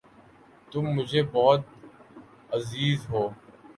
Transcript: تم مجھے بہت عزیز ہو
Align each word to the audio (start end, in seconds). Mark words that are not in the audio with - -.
تم 0.71 0.83
مجھے 0.95 1.21
بہت 1.33 1.61
عزیز 2.53 2.99
ہو 3.09 3.23